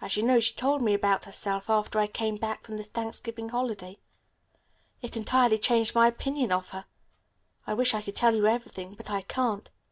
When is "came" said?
2.06-2.36